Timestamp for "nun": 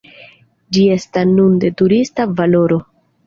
1.33-1.59